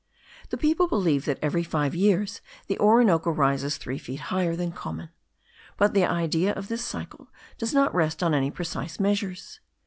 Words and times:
The 0.49 0.57
people 0.57 0.87
believe 0.87 1.25
that 1.25 1.37
every 1.43 1.61
five 1.61 1.93
years 1.93 2.41
the 2.65 2.79
Orinoco 2.79 3.29
rises 3.29 3.77
three 3.77 3.99
feet 3.99 4.19
higher 4.33 4.55
than 4.55 4.71
common; 4.71 5.09
but 5.77 5.93
the 5.93 6.05
idea 6.05 6.53
of 6.55 6.69
this 6.69 6.83
cycle 6.83 7.27
does 7.59 7.71
not 7.71 7.93
rest 7.93 8.23
on 8.23 8.33
any 8.33 8.49
precise 8.49 8.99
measures. 8.99 9.59